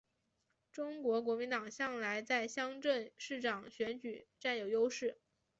[0.71, 5.19] 中国国民党向来在乡镇市长选举占有优势。